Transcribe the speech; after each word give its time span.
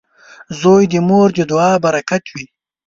•زوی 0.59 0.83
د 0.93 0.95
مور 1.07 1.29
د 1.37 1.39
دعاو 1.49 1.81
برکت 1.85 2.23
وي. 2.33 2.45